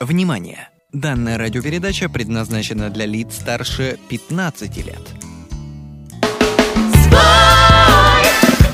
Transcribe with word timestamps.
Внимание! 0.00 0.68
Данная 0.92 1.36
радиопередача 1.38 2.08
предназначена 2.08 2.90
для 2.90 3.06
лиц 3.06 3.34
старше 3.36 3.98
15 4.08 4.76
лет. 4.84 5.00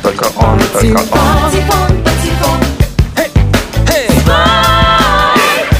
Только 0.03 0.24
он, 0.37 0.58
только 0.72 0.98
он, 0.98 1.43
Патефон, 1.43 2.04
патефон, 2.04 2.62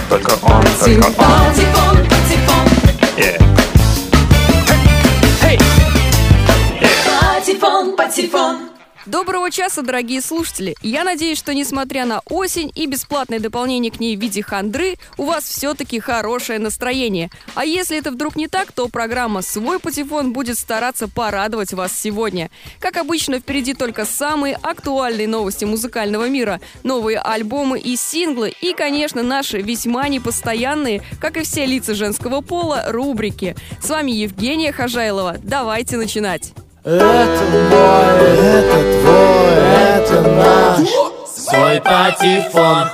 только 0.08 0.30
он, 0.44 0.65
только 0.88 1.10
он. 1.10 1.45
патефон, 1.45 1.97
патефон, 2.09 2.69
Yeah. 3.19 3.38
патефон, 7.35 7.97
патефон. 7.97 8.71
Доброго 9.13 9.51
часа, 9.51 9.83
дорогие 9.83 10.22
слушатели! 10.22 10.74
Я 10.81 11.04
надеюсь, 11.04 11.37
что 11.37 11.53
несмотря 11.53 12.06
на 12.06 12.22
осень 12.31 12.72
и 12.74 12.87
бесплатное 12.87 13.40
дополнение 13.40 13.92
к 13.92 14.01
ней 14.01 14.17
в 14.17 14.21
виде 14.21 14.42
хандры, 14.42 14.95
у 15.19 15.27
вас 15.27 15.45
все-таки 15.45 16.01
хорошее 16.01 16.59
настроение. 16.59 17.30
А 17.55 17.66
если 17.66 17.98
это 17.98 18.10
вдруг 18.10 18.36
не 18.36 18.48
так, 18.48 18.72
то 18.72 18.88
программа 18.88 19.42
«Свой 19.42 19.80
патефон» 19.80 20.33
будет 20.33 20.56
стараться 20.56 21.09
порадовать 21.09 21.74
вас 21.74 21.92
сегодня. 21.92 22.50
Как 22.80 22.96
обычно, 22.96 23.38
впереди 23.38 23.74
только 23.74 24.06
самые 24.06 24.55
актуальные 24.62 25.28
новости 25.28 25.66
музыкального 25.66 26.30
мира, 26.30 26.58
новые 26.83 27.19
альбомы 27.19 27.80
и 27.80 27.97
синглы 27.97 28.55
и, 28.62 28.72
конечно, 28.72 29.22
наши 29.22 29.60
весьма 29.60 30.08
непостоянные, 30.08 31.02
как 31.20 31.36
и 31.36 31.42
все 31.42 31.66
лица 31.66 31.94
женского 31.94 32.41
пола, 32.41 32.84
рубрики. 32.86 33.56
С 33.78 33.91
вами 33.91 34.10
Евгения 34.10 34.72
Хожайлова. 34.72 35.36
Давайте 35.42 35.98
начинать! 35.98 36.55
Это 36.84 37.45
мой, 37.70 38.16
это 38.42 38.78
твой, 39.02 39.54
это 39.95 40.20
наш. 40.32 40.88
Свой 41.28 41.80
патефон 41.80 42.88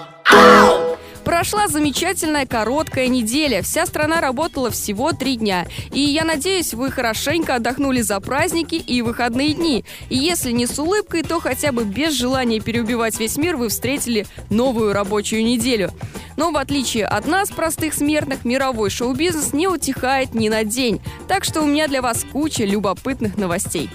Прошла 1.28 1.68
замечательная 1.68 2.46
короткая 2.46 3.08
неделя. 3.08 3.60
Вся 3.60 3.84
страна 3.84 4.22
работала 4.22 4.70
всего 4.70 5.12
три 5.12 5.36
дня. 5.36 5.66
И 5.92 6.00
я 6.00 6.24
надеюсь, 6.24 6.72
вы 6.72 6.90
хорошенько 6.90 7.56
отдохнули 7.56 8.00
за 8.00 8.18
праздники 8.18 8.76
и 8.76 9.02
выходные 9.02 9.52
дни. 9.52 9.84
И 10.08 10.16
если 10.16 10.52
не 10.52 10.64
с 10.64 10.78
улыбкой, 10.78 11.22
то 11.22 11.38
хотя 11.38 11.70
бы 11.70 11.84
без 11.84 12.14
желания 12.14 12.60
переубивать 12.60 13.20
весь 13.20 13.36
мир 13.36 13.58
вы 13.58 13.68
встретили 13.68 14.26
новую 14.48 14.94
рабочую 14.94 15.44
неделю. 15.44 15.90
Но 16.38 16.50
в 16.50 16.56
отличие 16.56 17.04
от 17.04 17.26
нас, 17.26 17.50
простых 17.50 17.92
смертных, 17.92 18.46
мировой 18.46 18.88
шоу-бизнес 18.88 19.52
не 19.52 19.68
утихает 19.68 20.32
ни 20.32 20.48
на 20.48 20.64
день. 20.64 20.98
Так 21.28 21.44
что 21.44 21.60
у 21.60 21.66
меня 21.66 21.88
для 21.88 22.00
вас 22.00 22.24
куча 22.32 22.64
любопытных 22.64 23.36
новостей. 23.36 23.90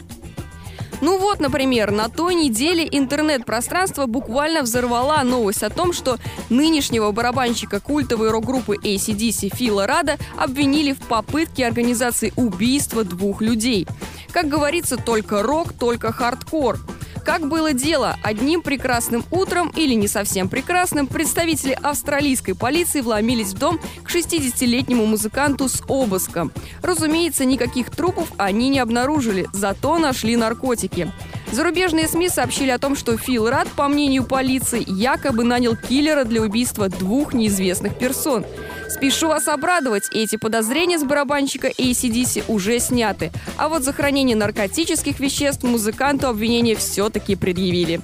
Ну 1.03 1.17
вот, 1.17 1.41
например, 1.41 1.91
на 1.91 2.07
той 2.07 2.33
неделе 2.33 2.87
интернет-пространство 2.89 4.05
буквально 4.05 4.61
взорвала 4.61 5.21
новость 5.23 5.61
о 5.61 5.69
том, 5.69 5.91
что 5.91 6.17
нынешнего 6.49 7.11
барабанщика 7.11 7.81
культовой 7.81 8.31
рок-группы 8.31 8.77
ACDC 8.77 9.53
Фила 9.53 9.85
Рада 9.85 10.17
обвинили 10.37 10.93
в 10.93 10.99
попытке 10.99 11.67
организации 11.67 12.31
убийства 12.37 13.03
двух 13.03 13.41
людей. 13.41 13.85
Как 14.31 14.47
говорится, 14.47 14.95
только 14.95 15.43
рок, 15.43 15.73
только 15.73 16.13
хардкор. 16.13 16.79
Как 17.25 17.47
было 17.47 17.71
дело, 17.71 18.17
одним 18.21 18.61
прекрасным 18.61 19.23
утром 19.31 19.71
или 19.75 19.93
не 19.93 20.09
совсем 20.09 20.49
прекрасным 20.49 21.07
представители 21.07 21.77
австралийской 21.81 22.53
полиции 22.53 22.99
вломились 22.99 23.53
в 23.53 23.57
дом 23.57 23.79
к 24.03 24.13
60-летнему 24.13 25.05
музыканту 25.05 25.69
с 25.69 25.81
обыском. 25.87 26.51
Разумеется, 26.81 27.45
никаких 27.45 27.91
трупов 27.91 28.29
они 28.37 28.67
не 28.67 28.79
обнаружили, 28.79 29.47
зато 29.53 29.99
нашли 29.99 30.35
наркотики. 30.35 31.11
Зарубежные 31.53 32.07
СМИ 32.07 32.29
сообщили 32.29 32.71
о 32.71 32.79
том, 32.79 32.95
что 32.95 33.15
Фил 33.15 33.47
Радд, 33.47 33.67
по 33.75 33.87
мнению 33.87 34.23
полиции, 34.23 34.83
якобы 34.87 35.43
нанял 35.43 35.75
киллера 35.75 36.23
для 36.23 36.41
убийства 36.41 36.89
двух 36.89 37.35
неизвестных 37.35 37.95
персон. 37.95 38.43
Спешу 38.89 39.27
вас 39.27 39.47
обрадовать, 39.47 40.09
эти 40.11 40.35
подозрения 40.35 40.97
с 40.97 41.03
барабанщика 41.03 41.67
ACDC 41.67 42.45
уже 42.47 42.79
сняты. 42.79 43.31
А 43.55 43.69
вот 43.69 43.83
за 43.83 43.93
хранение 43.93 44.35
наркотических 44.35 45.19
веществ 45.19 45.63
музыканту 45.63 46.27
обвинения 46.27 46.75
все-таки 46.75 47.35
предъявили. 47.35 48.01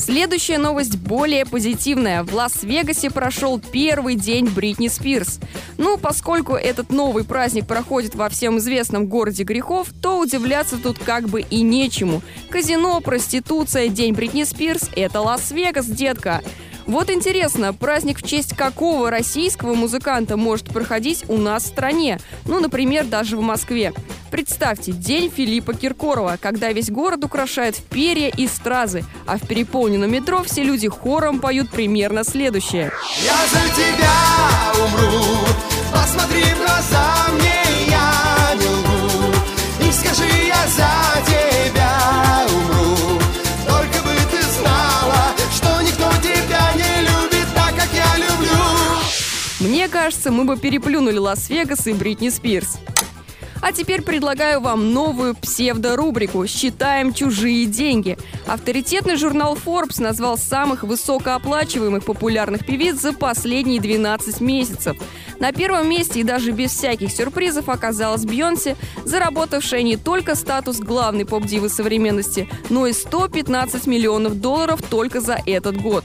Следующая 0.00 0.56
новость 0.56 0.96
более 0.96 1.44
позитивная. 1.44 2.24
В 2.24 2.34
Лас-Вегасе 2.34 3.10
прошел 3.10 3.60
первый 3.60 4.14
день 4.14 4.46
Бритни 4.46 4.88
Спирс. 4.88 5.38
Ну, 5.76 5.98
поскольку 5.98 6.54
этот 6.54 6.90
новый 6.90 7.22
праздник 7.22 7.66
проходит 7.66 8.14
во 8.14 8.30
всем 8.30 8.56
известном 8.56 9.08
городе 9.08 9.44
грехов, 9.44 9.88
то 10.00 10.18
удивляться 10.18 10.78
тут 10.78 10.98
как 10.98 11.28
бы 11.28 11.42
и 11.42 11.60
нечему. 11.60 12.22
Казино, 12.48 13.02
проституция, 13.02 13.88
день 13.88 14.14
Бритни 14.14 14.44
Спирс– 14.44 14.88
это 14.96 15.20
Лас-Вегас, 15.20 15.84
детка. 15.84 16.40
Вот 16.90 17.08
интересно, 17.08 17.72
праздник 17.72 18.18
в 18.18 18.26
честь 18.26 18.56
какого 18.56 19.12
российского 19.12 19.74
музыканта 19.74 20.36
может 20.36 20.66
проходить 20.70 21.24
у 21.28 21.36
нас 21.36 21.62
в 21.62 21.66
стране? 21.68 22.18
Ну, 22.46 22.58
например, 22.58 23.04
даже 23.04 23.36
в 23.36 23.40
Москве. 23.42 23.92
Представьте, 24.32 24.90
день 24.90 25.30
Филиппа 25.30 25.72
Киркорова, 25.72 26.36
когда 26.40 26.72
весь 26.72 26.90
город 26.90 27.24
украшает 27.24 27.76
перья 27.76 28.28
и 28.28 28.48
стразы, 28.48 29.04
а 29.24 29.38
в 29.38 29.46
переполненном 29.46 30.10
метро 30.10 30.42
все 30.42 30.64
люди 30.64 30.88
хором 30.88 31.38
поют 31.38 31.70
примерно 31.70 32.24
следующее. 32.24 32.90
Я 33.24 33.36
за 33.46 33.72
тебя 33.72 34.84
умру 34.84 35.22
Посмотри 35.92 36.42
в 36.42 36.58
глаза 36.58 37.26
мне, 37.34 37.62
я 37.86 38.54
не 38.56 38.66
лгу 38.66 39.88
И 39.88 39.92
скажи, 39.92 40.28
я 40.48 40.66
за 40.66 40.99
Мне 49.60 49.88
кажется, 49.88 50.30
мы 50.30 50.44
бы 50.44 50.56
переплюнули 50.56 51.18
Лас-Вегас 51.18 51.86
и 51.86 51.92
Бритни 51.92 52.30
Спирс. 52.30 52.78
А 53.60 53.72
теперь 53.72 54.00
предлагаю 54.00 54.62
вам 54.62 54.94
новую 54.94 55.34
псевдорубрику 55.34 56.46
«Считаем 56.46 57.12
чужие 57.12 57.66
деньги». 57.66 58.16
Авторитетный 58.46 59.16
журнал 59.16 59.58
Forbes 59.62 60.00
назвал 60.00 60.38
самых 60.38 60.82
высокооплачиваемых 60.82 62.02
популярных 62.04 62.64
певиц 62.64 62.96
за 62.96 63.12
последние 63.12 63.82
12 63.82 64.40
месяцев. 64.40 64.96
На 65.40 65.52
первом 65.52 65.90
месте 65.90 66.20
и 66.20 66.24
даже 66.24 66.52
без 66.52 66.70
всяких 66.70 67.12
сюрпризов 67.12 67.68
оказалась 67.68 68.24
Бьонсе, 68.24 68.76
заработавшая 69.04 69.82
не 69.82 69.98
только 69.98 70.36
статус 70.36 70.78
главной 70.78 71.26
поп-дивы 71.26 71.68
современности, 71.68 72.48
но 72.70 72.86
и 72.86 72.94
115 72.94 73.86
миллионов 73.86 74.40
долларов 74.40 74.80
только 74.88 75.20
за 75.20 75.38
этот 75.44 75.76
год. 75.76 76.04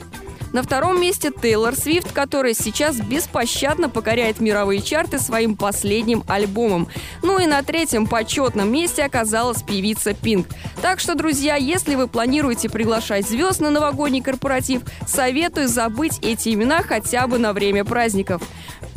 На 0.55 0.63
втором 0.63 1.01
месте 1.01 1.33
Тейлор 1.41 1.75
Свифт, 1.75 2.13
которая 2.13 2.53
сейчас 2.53 2.95
беспощадно 2.95 3.89
покоряет 3.89 4.39
мировые 4.39 4.81
чарты 4.81 5.19
своим 5.19 5.57
последним 5.57 6.23
альбомом. 6.29 6.87
Ну 7.21 7.39
и 7.39 7.45
на 7.45 7.61
третьем 7.61 8.07
почетном 8.07 8.71
месте 8.71 9.03
оказалась 9.03 9.63
певица 9.63 10.13
Пинк. 10.13 10.47
Так 10.81 11.01
что, 11.01 11.15
друзья, 11.15 11.57
если 11.57 11.95
вы 11.95 12.07
планируете 12.07 12.69
приглашать 12.69 13.27
звезд 13.27 13.59
на 13.59 13.69
новогодний 13.69 14.21
корпоратив, 14.21 14.83
советую 15.05 15.67
забыть 15.67 16.19
эти 16.21 16.53
имена 16.53 16.83
хотя 16.83 17.27
бы 17.27 17.37
на 17.37 17.51
время 17.51 17.83
праздников. 17.83 18.41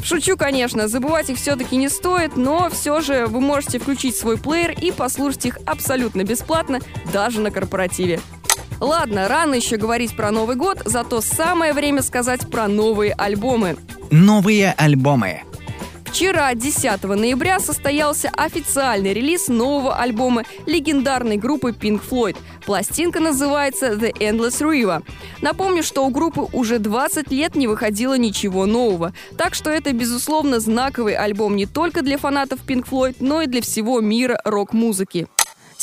Шучу, 0.01 0.37
конечно, 0.37 0.87
забывать 0.87 1.29
их 1.29 1.39
все-таки 1.39 1.75
не 1.75 1.89
стоит, 1.89 2.37
но 2.37 2.71
все 2.71 3.01
же 3.01 3.27
вы 3.27 3.41
можете 3.41 3.81
включить 3.81 4.15
свой 4.17 4.39
плеер 4.39 4.71
и 4.81 4.93
послушать 4.93 5.47
их 5.47 5.59
абсолютно 5.67 6.23
бесплатно, 6.23 6.79
даже 7.13 7.41
на 7.41 7.51
корпоративе. 7.51 8.21
Ладно, 8.81 9.29
рано 9.29 9.55
еще 9.55 9.77
говорить 9.77 10.17
про 10.17 10.31
Новый 10.31 10.57
год, 10.57 10.83
зато 10.85 11.21
самое 11.21 11.73
время 11.73 12.03
сказать 12.03 12.49
про 12.51 12.69
новые 12.69 13.13
альбомы. 13.13 13.77
Новые 14.11 14.73
альбомы. 14.77 15.43
Вчера, 16.09 16.55
10 16.55 17.03
ноября, 17.05 17.61
состоялся 17.61 18.31
официальный 18.31 19.13
релиз 19.13 19.49
нового 19.49 19.95
альбома 19.95 20.45
легендарной 20.67 21.37
группы 21.37 21.71
Pink 21.71 22.01
Floyd. 22.09 22.37
Пластинка 22.65 23.21
называется 23.21 23.93
The 23.93 24.13
Endless 24.15 24.61
River. 24.61 25.05
Напомню, 25.43 25.83
что 25.83 26.07
у 26.07 26.11
группы 26.11 26.47
уже 26.53 26.79
20 26.79 27.31
лет 27.31 27.55
не 27.57 27.67
выходило 27.67 28.17
ничего 28.17 28.65
нового. 28.65 29.13
Так 29.37 29.55
что 29.55 29.71
это, 29.71 29.93
безусловно, 29.93 30.61
знаковый 30.61 31.15
альбом 31.15 31.57
не 31.57 31.67
только 31.67 32.03
для 32.03 32.17
фанатов 32.17 32.61
Pink 32.67 32.89
Floyd, 32.89 33.17
но 33.21 33.43
и 33.43 33.47
для 33.47 33.61
всего 33.61 34.01
мира 34.01 34.41
рок-музыки. 34.45 35.29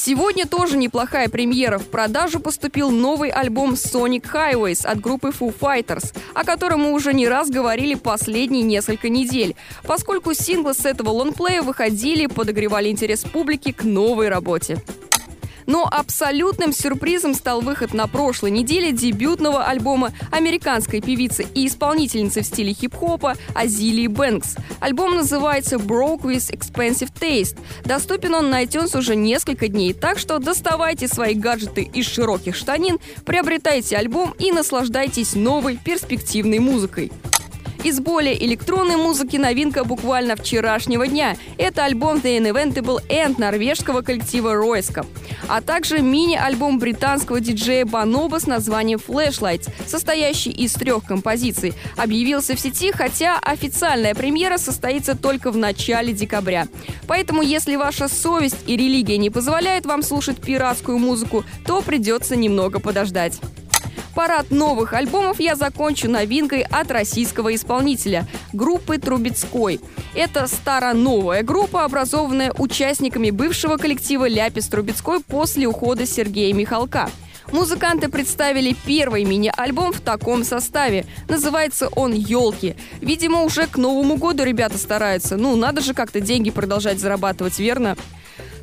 Сегодня 0.05 0.45
тоже 0.45 0.77
неплохая 0.77 1.29
премьера. 1.29 1.79
В 1.79 1.87
продажу 1.87 2.39
поступил 2.39 2.91
новый 2.91 3.31
альбом 3.31 3.73
Sonic 3.73 4.31
Highways 4.31 4.85
от 4.85 5.01
группы 5.01 5.29
Foo 5.29 5.51
Fighters, 5.51 6.15
о 6.35 6.43
котором 6.43 6.81
мы 6.81 6.93
уже 6.93 7.11
не 7.11 7.27
раз 7.27 7.49
говорили 7.49 7.95
последние 7.95 8.61
несколько 8.61 9.09
недель, 9.09 9.55
поскольку 9.81 10.35
синглы 10.35 10.75
с 10.75 10.85
этого 10.85 11.09
лонгплея 11.09 11.63
выходили, 11.63 12.27
подогревали 12.27 12.89
интерес 12.89 13.23
публики 13.23 13.71
к 13.71 13.83
новой 13.83 14.29
работе. 14.29 14.77
Но 15.65 15.87
абсолютным 15.89 16.73
сюрпризом 16.73 17.33
стал 17.33 17.61
выход 17.61 17.93
на 17.93 18.07
прошлой 18.07 18.51
неделе 18.51 18.91
дебютного 18.91 19.65
альбома 19.65 20.13
американской 20.31 21.01
певицы 21.01 21.45
и 21.53 21.67
исполнительницы 21.67 22.41
в 22.41 22.45
стиле 22.45 22.73
хип-хопа 22.73 23.35
Азилии 23.53 24.07
Бэнкс. 24.07 24.55
Альбом 24.79 25.15
называется 25.15 25.77
«Broke 25.77 26.21
with 26.21 26.51
Expensive 26.51 27.09
Taste». 27.19 27.57
Доступен 27.83 28.35
он 28.35 28.49
на 28.49 28.63
iTunes 28.63 28.97
уже 28.97 29.15
несколько 29.15 29.67
дней, 29.67 29.93
так 29.93 30.19
что 30.19 30.39
доставайте 30.39 31.07
свои 31.07 31.33
гаджеты 31.33 31.81
из 31.81 32.07
широких 32.07 32.55
штанин, 32.55 32.99
приобретайте 33.25 33.97
альбом 33.97 34.33
и 34.37 34.51
наслаждайтесь 34.51 35.35
новой 35.35 35.77
перспективной 35.77 36.59
музыкой. 36.59 37.11
Из 37.85 37.99
более 37.99 38.43
электронной 38.43 38.95
музыки 38.95 39.37
новинка 39.37 39.83
буквально 39.83 40.35
вчерашнего 40.35 41.05
дня. 41.05 41.37
Это 41.59 41.85
альбом 41.85 42.17
The 42.17 42.39
Inevitable 42.39 43.07
End 43.09 43.35
норвежского 43.37 44.01
коллектива 44.01 44.55
Ройска. 44.55 45.05
А 45.47 45.61
также 45.61 45.99
мини-альбом 45.99 46.79
британского 46.79 47.39
диджея 47.39 47.85
Баноба 47.85 48.39
с 48.39 48.47
названием 48.47 48.97
Flashlights, 48.97 49.69
состоящий 49.85 50.49
из 50.49 50.73
трех 50.73 51.05
композиций, 51.05 51.75
объявился 51.95 52.55
в 52.55 52.59
сети, 52.59 52.91
хотя 52.91 53.37
официальная 53.37 54.15
премьера 54.15 54.57
состоится 54.57 55.15
только 55.15 55.51
в 55.51 55.57
начале 55.57 56.11
декабря. 56.11 56.67
Поэтому, 57.07 57.43
если 57.43 57.75
ваша 57.75 58.07
совесть 58.07 58.63
и 58.65 58.75
религия 58.75 59.19
не 59.19 59.29
позволяют 59.29 59.85
вам 59.85 60.01
слушать 60.01 60.41
пиратскую 60.41 60.97
музыку, 60.97 61.45
то 61.67 61.83
придется 61.83 62.35
немного 62.35 62.79
подождать. 62.79 63.39
Парад 64.15 64.49
новых 64.49 64.93
альбомов 64.93 65.41
я 65.41 65.57
закончу 65.57 66.09
новинкой 66.09 66.61
от 66.61 66.89
российского 66.89 67.53
исполнителя– 67.53 68.25
группы 68.53 68.97
Трубецкой. 68.97 69.81
Это 70.15 70.47
старо-новая 70.47 71.43
группа, 71.43 71.83
образованная 71.83 72.53
участниками 72.57 73.29
бывшего 73.29 73.75
коллектива 73.75 74.25
«Ляпис 74.25 74.67
Трубецкой» 74.69 75.19
после 75.19 75.67
ухода 75.67 76.05
Сергея 76.05 76.53
Михалка. 76.53 77.09
Музыканты 77.51 78.07
представили 78.07 78.73
первый 78.85 79.25
мини-альбом 79.25 79.91
в 79.91 79.99
таком 79.99 80.45
составе. 80.45 81.05
Называется 81.27 81.89
он 81.89 82.13
«Елки». 82.13 82.77
Видимо, 83.01 83.41
уже 83.41 83.67
к 83.67 83.75
Новому 83.77 84.15
году 84.15 84.45
ребята 84.45 84.77
стараются. 84.77 85.35
Ну, 85.35 85.57
надо 85.57 85.81
же 85.81 85.93
как-то 85.93 86.21
деньги 86.21 86.51
продолжать 86.51 86.99
зарабатывать, 86.99 87.59
верно? 87.59 87.97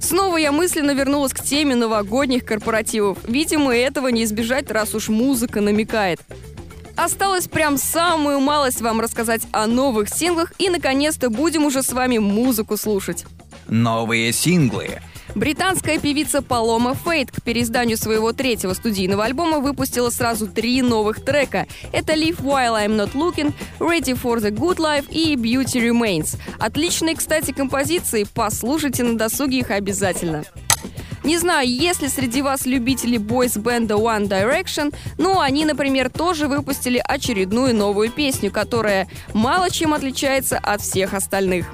Снова 0.02 0.36
я 0.36 0.50
мысленно 0.50 0.90
вернулась 0.94 1.32
к 1.32 1.42
теме 1.42 1.76
новогодних 1.76 2.44
корпоративов. 2.44 3.18
Видимо, 3.26 3.74
этого 3.74 4.08
не 4.08 4.24
избежать, 4.24 4.68
раз 4.70 4.94
уж 4.94 5.08
музыка 5.08 5.60
намекает. 5.60 6.20
Осталось 6.96 7.46
прям 7.46 7.78
самую 7.78 8.40
малость 8.40 8.80
вам 8.80 9.00
рассказать 9.00 9.42
о 9.52 9.66
новых 9.66 10.08
синглах 10.08 10.52
и, 10.58 10.68
наконец-то, 10.68 11.30
будем 11.30 11.64
уже 11.64 11.82
с 11.82 11.92
вами 11.92 12.18
музыку 12.18 12.76
слушать. 12.76 13.24
Новые 13.68 14.32
синглы. 14.32 15.00
Британская 15.34 15.98
певица 15.98 16.42
Палома 16.42 16.94
Фейт 16.94 17.30
к 17.30 17.42
переизданию 17.42 17.96
своего 17.96 18.32
третьего 18.32 18.74
студийного 18.74 19.24
альбома 19.24 19.60
выпустила 19.60 20.10
сразу 20.10 20.46
три 20.46 20.82
новых 20.82 21.24
трека. 21.24 21.66
Это 21.92 22.12
Live 22.12 22.42
While 22.42 22.86
I'm 22.86 22.96
Not 22.96 23.14
Looking, 23.14 23.54
Ready 23.78 24.14
for 24.20 24.38
the 24.40 24.50
Good 24.50 24.76
Life 24.76 25.10
и 25.10 25.34
Beauty 25.36 25.80
Remains. 25.80 26.38
Отличные, 26.58 27.16
кстати, 27.16 27.52
композиции, 27.52 28.26
послушайте 28.34 29.04
на 29.04 29.16
досуге 29.16 29.60
их 29.60 29.70
обязательно. 29.70 30.44
Не 31.24 31.38
знаю, 31.38 31.68
есть 31.68 32.02
ли 32.02 32.08
среди 32.08 32.42
вас 32.42 32.66
любители 32.66 33.16
бойс-бенда 33.16 33.94
One 33.94 34.28
Direction, 34.28 34.92
но 35.18 35.40
они, 35.40 35.64
например, 35.64 36.10
тоже 36.10 36.48
выпустили 36.48 37.00
очередную 37.02 37.74
новую 37.74 38.10
песню, 38.10 38.50
которая 38.50 39.08
мало 39.32 39.70
чем 39.70 39.94
отличается 39.94 40.58
от 40.58 40.80
всех 40.80 41.14
остальных. 41.14 41.66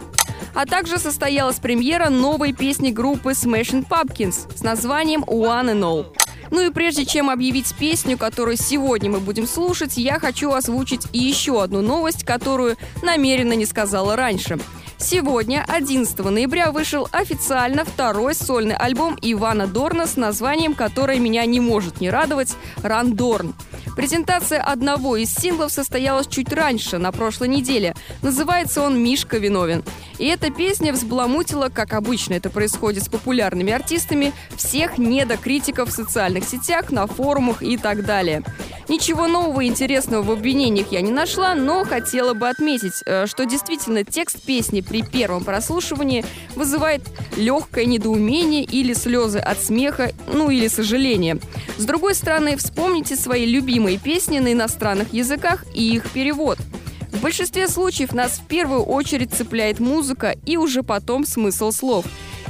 А 0.55 0.67
также 0.67 0.99
состоялась 0.99 1.61
премьера 1.61 2.11
новой 2.11 2.53
песни 2.53 2.91
группы 2.91 3.31
Smashing 3.31 3.87
Pumpkins 3.89 4.55
с 4.55 4.63
названием 4.63 5.23
One 5.23 5.73
and 5.73 5.81
All. 5.81 6.07
Ну 6.51 6.67
и 6.67 6.71
прежде 6.71 7.05
чем 7.05 7.31
объявить 7.31 7.75
песню, 7.75 8.19
которую 8.19 8.57
сегодня 8.57 9.11
мы 9.11 9.21
будем 9.21 9.47
слушать, 9.47 9.97
я 9.97 10.19
хочу 10.19 10.53
озвучить 10.53 11.07
и 11.13 11.19
еще 11.19 11.63
одну 11.63 11.83
новость, 11.83 12.25
которую 12.25 12.77
намеренно 13.03 13.53
не 13.53 13.67
сказала 13.67 14.17
раньше. 14.17 14.59
Сегодня, 15.01 15.65
11 15.69 16.19
ноября, 16.19 16.73
вышел 16.73 17.09
официально 17.13 17.85
второй 17.85 18.35
сольный 18.35 18.75
альбом 18.75 19.17
Ивана 19.23 19.69
Дорна 19.69 20.09
с 20.09 20.17
названием, 20.17 20.75
которое 20.75 21.21
меня 21.21 21.47
не 21.47 21.61
может 21.61 22.01
не 22.01 22.11
радовать– 22.11 22.57
«Рандорн». 22.83 23.55
Презентация 23.97 24.63
одного 24.63 25.17
из 25.17 25.35
синглов 25.35 25.73
состоялась 25.73 26.27
чуть 26.27 26.53
раньше, 26.53 26.99
на 26.99 27.11
прошлой 27.11 27.49
неделе. 27.49 27.95
Называется 28.23 28.83
он 28.83 29.03
«Мишка 29.03 29.39
виновен». 29.39 29.85
И 30.19 30.27
эта 30.27 30.51
песня 30.51 30.93
взбаламутила, 30.93 31.69
как 31.69 31.95
обычно 31.95 32.35
это 32.35 32.51
происходит 32.51 33.05
с 33.05 33.09
популярными 33.09 33.73
артистами, 33.73 34.33
всех 34.57 34.99
недокритиков 34.99 35.89
в 35.89 35.93
социальных 35.93 36.45
сетях, 36.45 36.91
на 36.91 37.07
форумах 37.07 37.63
и 37.63 37.77
так 37.77 38.05
далее. 38.05 38.43
Ничего 38.89 39.27
нового 39.27 39.61
и 39.61 39.67
интересного 39.67 40.23
в 40.23 40.31
обвинениях 40.31 40.93
я 40.93 41.03
не 41.03 41.13
нашла, 41.13 41.55
но 41.55 41.85
хотела 41.85 42.33
бы 42.33 42.49
отметить, 42.49 43.03
э, 43.05 43.27
что 43.27 43.45
действительно 43.45 44.03
текст 44.03 44.43
песни 44.43 44.81
при 44.89 45.03
первом 45.03 45.45
прослушивании 45.45 46.25
вызывает 46.57 47.03
легкое 47.37 47.85
недоумение 47.85 48.65
или 48.65 48.93
слезы 48.95 49.39
от 49.39 49.63
смеха, 49.63 50.13
ну 50.33 50.51
или 50.51 50.69
сожаления. 50.69 51.39
С 51.77 51.85
другой 51.85 52.15
стороны, 52.15 52.57
вспомните 52.57 53.17
свои 53.17 53.47
любимые 53.47 53.99
песни 53.99 54.39
на 54.39 54.53
иностранных 54.53 55.13
языках 55.13 55.65
и 55.75 55.95
их 55.95 56.11
перевод. 56.11 56.59
В 57.13 57.21
большинстве 57.21 57.69
случаев 57.69 58.13
нас 58.13 58.39
в 58.39 58.47
первую 58.47 58.83
очередь 58.83 59.33
цепляет 59.33 59.81
музыка 59.81 60.37
и 60.45 60.57
уже 60.57 60.83
потом 60.83 61.25
смысл 61.27 61.73
слов. 61.73 62.05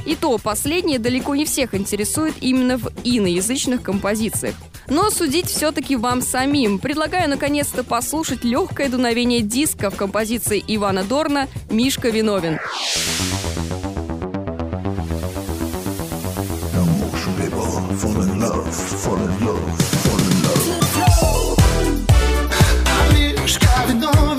И 0.05 0.15
то 0.15 0.37
последнее 0.37 0.99
далеко 0.99 1.35
не 1.35 1.45
всех 1.45 1.73
интересует 1.73 2.35
именно 2.41 2.77
в 2.77 2.89
иноязычных 3.03 3.81
композициях. 3.81 4.55
Но 4.89 5.11
судить 5.11 5.47
все-таки 5.47 5.95
вам 5.95 6.21
самим. 6.21 6.79
Предлагаю 6.79 7.29
наконец-то 7.29 7.83
послушать 7.83 8.43
легкое 8.43 8.89
дуновение 8.89 9.41
диска 9.41 9.89
в 9.89 9.95
композиции 9.95 10.63
Ивана 10.67 11.03
Дорна 11.03 11.47
«Мишка 11.69 12.09
виновен». 12.09 12.59
Мишка 23.13 23.67
виновен 23.87 24.38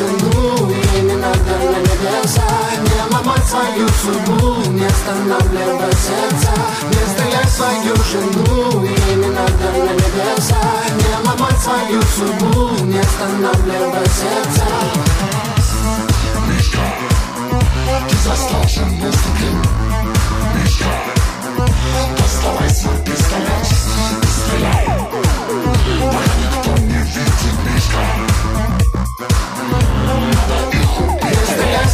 жену 0.00 0.70
Ей 0.70 1.02
не 1.02 1.14
надо 1.14 1.54
на 1.72 1.78
небеса 1.78 2.48
Не 2.86 3.14
ломать 3.14 3.46
свою 3.46 3.88
судьбу 3.88 4.70
Не 4.70 4.86
останавливай 4.86 5.92
сердца 5.92 6.52
Не 6.90 7.02
стрелять 7.12 7.46
в 7.46 7.52
свою 7.52 7.94
жену 8.10 8.84
Ей 8.84 9.16
не 9.16 9.28
надо 9.28 9.66
на 9.86 9.92
небеса 10.02 10.62
Не 11.00 11.28
ломать 11.28 11.60
свою 11.60 12.02
судьбу 12.02 12.84
Не 12.84 12.98
останавливай 12.98 14.06
сердца 14.06 14.66
Стрелять 23.20 23.66
в 23.66 24.19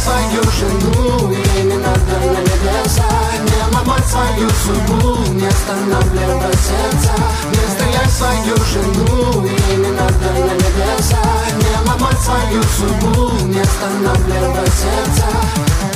свою 0.07 0.43
жену 0.51 1.31
Ей 1.31 1.63
не 1.63 1.77
надо 1.77 2.15
на 2.21 2.39
небеса 2.39 3.09
Не 3.43 3.75
ломать 3.75 4.07
свою 4.07 4.49
судьбу 4.49 5.33
Не 5.33 5.47
останавливай 5.47 6.53
сердца. 6.53 7.13
Не 7.51 7.63
стрелять 7.73 8.11
свою 8.11 8.55
жену 8.71 9.45
Ей 9.45 9.77
не 9.77 9.91
надо 9.91 10.29
на 10.33 10.53
небеса 10.53 11.21
Не 11.61 11.89
ломать 11.89 12.19
свою 12.19 12.63
судьбу 12.63 13.45
Не 13.45 13.59
останавливай 13.59 14.67
сердца 14.67 15.86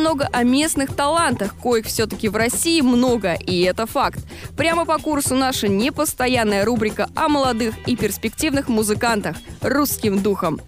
немного 0.00 0.28
о 0.32 0.44
местных 0.44 0.96
талантах, 0.96 1.54
коих 1.54 1.84
все-таки 1.84 2.30
в 2.30 2.36
России 2.36 2.80
много, 2.80 3.34
и 3.34 3.60
это 3.64 3.84
факт. 3.86 4.20
Прямо 4.56 4.86
по 4.86 4.96
курсу 4.96 5.34
наша 5.34 5.68
непостоянная 5.68 6.64
рубрика 6.64 7.10
о 7.14 7.28
молодых 7.28 7.74
и 7.86 7.96
перспективных 7.96 8.68
музыкантах 8.68 9.36
русским 9.60 10.22
духом. 10.22 10.58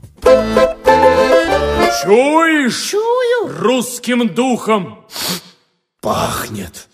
Чуешь? 2.02 2.90
Чую. 2.90 3.58
Русским 3.58 4.28
духом. 4.28 5.06
Пахнет 6.02 6.88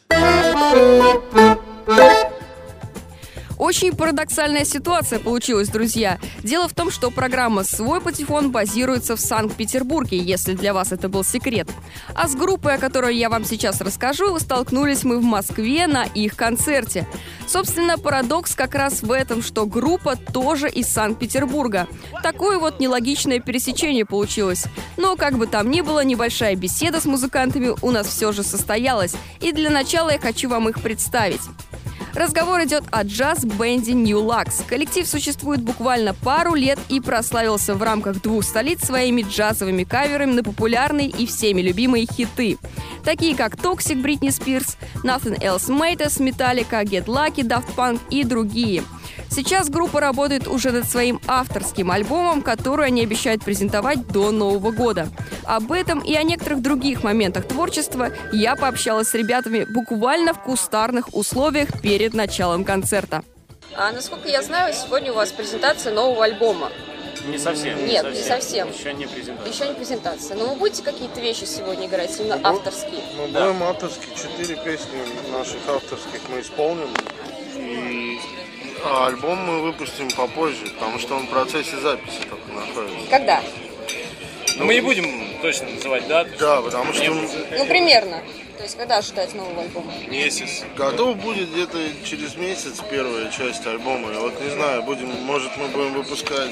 Очень 3.58 3.96
парадоксальная 3.96 4.64
ситуация 4.64 5.18
получилась, 5.18 5.68
друзья. 5.68 6.18
Дело 6.44 6.68
в 6.68 6.74
том, 6.74 6.92
что 6.92 7.10
программа 7.10 7.64
«Свой 7.64 8.00
патефон» 8.00 8.52
базируется 8.52 9.16
в 9.16 9.20
Санкт-Петербурге, 9.20 10.18
если 10.18 10.54
для 10.54 10.72
вас 10.72 10.92
это 10.92 11.08
был 11.08 11.24
секрет. 11.24 11.68
А 12.14 12.28
с 12.28 12.36
группой, 12.36 12.74
о 12.74 12.78
которой 12.78 13.16
я 13.16 13.28
вам 13.28 13.44
сейчас 13.44 13.80
расскажу, 13.80 14.38
столкнулись 14.38 15.02
мы 15.02 15.18
в 15.18 15.24
Москве 15.24 15.88
на 15.88 16.04
их 16.04 16.36
концерте. 16.36 17.08
Собственно, 17.48 17.98
парадокс 17.98 18.54
как 18.54 18.76
раз 18.76 19.02
в 19.02 19.10
этом, 19.10 19.42
что 19.42 19.66
группа 19.66 20.14
тоже 20.14 20.68
из 20.68 20.86
Санкт-Петербурга. 20.88 21.88
Такое 22.22 22.58
вот 22.58 22.78
нелогичное 22.78 23.40
пересечение 23.40 24.06
получилось. 24.06 24.66
Но, 24.96 25.16
как 25.16 25.36
бы 25.36 25.48
там 25.48 25.68
ни 25.70 25.80
было, 25.80 26.04
небольшая 26.04 26.54
беседа 26.54 27.00
с 27.00 27.06
музыкантами 27.06 27.74
у 27.82 27.90
нас 27.90 28.06
все 28.06 28.30
же 28.30 28.44
состоялась. 28.44 29.14
И 29.40 29.50
для 29.50 29.70
начала 29.70 30.10
я 30.10 30.20
хочу 30.20 30.48
вам 30.48 30.68
их 30.68 30.80
представить. 30.80 31.40
Разговор 32.14 32.64
идет 32.64 32.84
о 32.90 33.04
джаз-бенде 33.04 33.92
New 33.92 34.24
Lux. 34.24 34.66
Коллектив 34.66 35.06
существует 35.06 35.60
буквально 35.60 36.14
пару 36.14 36.54
лет 36.54 36.78
и 36.88 37.00
прославился 37.00 37.74
в 37.74 37.82
рамках 37.82 38.22
двух 38.22 38.44
столиц 38.44 38.84
своими 38.84 39.22
джазовыми 39.22 39.84
каверами 39.84 40.32
на 40.32 40.42
популярные 40.42 41.08
и 41.08 41.26
всеми 41.26 41.60
любимые 41.60 42.06
хиты. 42.06 42.58
Такие 43.04 43.36
как 43.36 43.54
Toxic 43.54 44.00
Бритни 44.00 44.30
Спирс, 44.30 44.76
Nothing 45.04 45.38
Else 45.40 45.68
Matters, 45.68 46.18
Metallica, 46.18 46.84
Get 46.84 47.06
Lucky, 47.06 47.42
Daft 47.42 47.74
Punk 47.76 48.00
и 48.10 48.24
другие. 48.24 48.82
Сейчас 49.30 49.68
группа 49.68 50.00
работает 50.00 50.48
уже 50.48 50.70
над 50.70 50.88
своим 50.88 51.20
авторским 51.26 51.90
альбомом, 51.90 52.42
который 52.42 52.86
они 52.86 53.02
обещают 53.02 53.44
презентовать 53.44 54.06
до 54.08 54.30
Нового 54.30 54.70
года. 54.70 55.08
Об 55.44 55.72
этом 55.72 56.00
и 56.00 56.14
о 56.14 56.22
некоторых 56.22 56.62
других 56.62 57.02
моментах 57.02 57.46
творчества 57.46 58.10
я 58.32 58.56
пообщалась 58.56 59.08
с 59.08 59.14
ребятами 59.14 59.64
буквально 59.64 60.34
в 60.34 60.42
кустарных 60.42 61.14
условиях 61.14 61.80
перед 61.80 62.14
началом 62.14 62.64
концерта. 62.64 63.22
А 63.76 63.92
насколько 63.92 64.28
я 64.28 64.42
знаю, 64.42 64.74
сегодня 64.74 65.12
у 65.12 65.14
вас 65.14 65.30
презентация 65.30 65.94
нового 65.94 66.24
альбома. 66.24 66.70
Не 67.26 67.38
совсем. 67.38 67.84
Нет, 67.86 68.04
не 68.12 68.22
совсем. 68.22 68.68
Еще 68.70 68.94
не 68.94 69.06
презентация. 69.06 69.52
Еще 69.52 69.68
не 69.68 69.74
презентация. 69.74 70.36
Но 70.36 70.46
вы 70.48 70.56
будете 70.56 70.82
какие-то 70.82 71.20
вещи 71.20 71.44
сегодня 71.44 71.86
играть, 71.86 72.18
именно 72.18 72.40
авторские? 72.42 73.02
Мы 73.16 73.26
будем 73.26 73.62
авторские, 73.62 74.14
четыре 74.16 74.56
песни 74.56 74.98
наших 75.30 75.60
авторских 75.68 76.20
мы 76.28 76.40
исполним. 76.40 76.88
И 77.56 78.18
а 78.84 79.06
альбом 79.08 79.38
мы 79.38 79.60
выпустим 79.62 80.10
попозже, 80.10 80.66
потому 80.78 80.98
что 80.98 81.16
он 81.16 81.26
в 81.26 81.30
процессе 81.30 81.76
записи 81.78 82.20
только 82.28 82.52
находится. 82.52 83.10
Когда? 83.10 83.42
Но 84.56 84.64
мы 84.64 84.74
не 84.74 84.80
будем 84.80 85.40
точно 85.40 85.68
называть 85.70 86.06
дату. 86.08 86.30
Да, 86.38 86.60
потому 86.62 86.92
что 86.92 87.04
Ну, 87.04 87.66
примерно. 87.66 88.22
То 88.56 88.64
есть, 88.64 88.76
когда 88.76 88.96
ожидать 88.98 89.34
нового 89.34 89.62
альбома? 89.62 89.92
Месяц. 90.08 90.64
готов 90.76 91.16
будет 91.18 91.48
где-то 91.52 91.78
через 92.04 92.34
месяц 92.34 92.80
первая 92.90 93.30
часть 93.30 93.64
альбома. 93.68 94.10
И 94.12 94.16
вот 94.16 94.40
не 94.42 94.50
знаю, 94.50 94.82
будем, 94.82 95.06
может 95.22 95.56
мы 95.56 95.68
будем 95.68 95.92
выпускать 95.94 96.50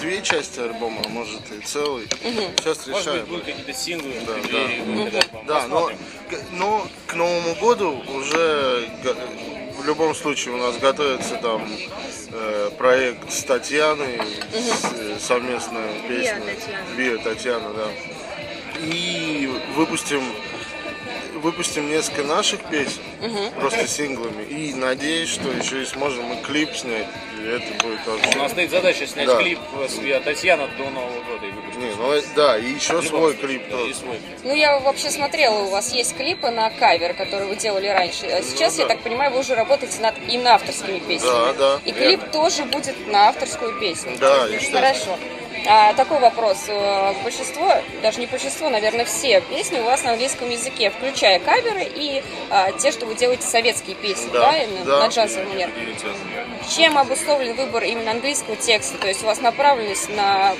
две 0.00 0.20
части 0.22 0.58
альбома, 0.58 1.02
а 1.04 1.08
может 1.10 1.40
и 1.52 1.60
целый. 1.64 2.08
Сейчас 2.58 2.84
Может 2.88 2.88
быть, 2.88 2.96
решаем. 3.06 3.26
будут 3.26 3.44
какие-то 3.44 3.72
синглы 3.72 4.12
Да, 4.26 4.32
да. 4.50 4.64
альбома. 4.64 5.10
Да, 5.46 5.66
но, 5.68 5.90
но 6.50 6.86
к 7.06 7.14
Новому 7.14 7.54
году 7.60 8.02
уже 8.12 8.88
в 9.84 9.86
любом 9.86 10.14
случае 10.14 10.54
у 10.54 10.56
нас 10.56 10.78
готовится 10.78 11.36
там 11.36 11.62
э, 12.32 12.70
проект 12.78 13.30
с 13.30 13.44
Татьяной, 13.44 14.18
с- 14.50 14.84
э, 14.98 15.16
совместная 15.20 15.88
песня. 16.08 16.40
Био 16.96 17.18
Татьяна, 17.18 17.68
да. 17.74 17.86
И 18.80 19.50
выпустим 19.76 20.22
выпустим 21.44 21.90
несколько 21.90 22.22
наших 22.22 22.60
песен, 22.64 23.02
просто 23.60 23.86
синглами. 23.86 24.44
И 24.44 24.72
надеюсь, 24.74 25.28
что 25.28 25.50
еще 25.52 25.82
и 25.82 25.84
сможем 25.84 26.32
и 26.32 26.42
клип 26.42 26.74
снять. 26.74 27.06
И 27.38 27.46
это 27.46 27.84
будет 27.84 28.00
У 28.06 28.10
вообще... 28.12 28.38
нас 28.38 28.52
стоит 28.52 28.70
задача 28.70 29.06
снять 29.06 29.26
Да. 29.26 29.36
клип 29.36 29.58
с 29.86 30.24
Татьяна 30.24 30.66
до 30.78 30.88
Нового 30.88 31.20
года 31.24 31.46
и 31.46 31.50
выпустить. 31.50 31.82
Не, 31.82 31.94
ну, 31.96 32.12
э, 32.14 32.22
да, 32.34 32.56
и 32.56 32.70
еще 32.72 32.94
любом 32.94 33.06
свой 33.08 33.34
клип 33.34 33.62
да, 33.70 33.76
тоже. 33.76 33.90
и 33.90 33.94
свой. 33.94 34.18
Ну, 34.42 34.54
я 34.54 34.78
вообще 34.78 35.10
смотрела, 35.10 35.60
у 35.64 35.68
вас 35.68 35.92
есть 35.92 36.16
клипы 36.16 36.48
на 36.50 36.70
кавер, 36.70 37.12
которые 37.12 37.46
вы 37.48 37.56
делали 37.56 37.88
раньше. 37.88 38.24
А 38.26 38.42
сейчас, 38.42 38.78
я 38.78 38.86
да. 38.86 38.94
так 38.94 39.02
понимаю, 39.02 39.30
вы 39.30 39.40
уже 39.40 39.54
работаете 39.54 40.00
над 40.00 40.14
именно 40.26 40.54
авторскими 40.54 40.98
песнями. 41.00 41.20
Да, 41.20 41.52
да, 41.52 41.80
И 41.84 41.92
клип 41.92 42.20
верно. 42.20 42.32
тоже 42.32 42.64
будет 42.64 43.06
на 43.08 43.28
авторскую 43.28 43.78
песню. 43.78 44.16
Да, 44.18 44.46
естественно. 44.46 44.80
Хорошо. 44.80 45.18
А, 45.66 45.94
такой 45.94 46.18
вопрос. 46.20 46.64
Э, 46.68 47.14
Большинство, 47.22 47.72
даже 48.02 48.20
не 48.20 48.26
большинство, 48.26 48.68
наверное, 48.68 49.04
все 49.06 49.40
песни 49.40 49.78
у 49.78 49.84
вас 49.84 50.02
на 50.04 50.10
английском 50.12 50.50
языке, 50.50 50.90
включая 50.90 51.38
каверы 51.38 51.84
и 51.94 52.22
а, 52.50 52.70
те, 52.72 52.92
что 52.92 53.06
вы 53.06 53.14
делаете 53.14 53.44
советские 53.46 53.96
песни, 53.96 54.28
да, 54.32 54.40
Да, 54.52 54.58
именно 54.58 54.84
да. 54.84 55.00
на 55.00 55.06
джазовый 55.08 55.46
манер. 55.46 55.70
Чем 56.74 56.98
обусловлен 56.98 57.54
выбор 57.56 57.82
именно 57.84 58.10
английского 58.10 58.56
текста? 58.56 58.98
То 58.98 59.08
есть 59.08 59.22
у 59.22 59.26
вас 59.26 59.40
направленность 59.40 60.10
на 60.10 60.54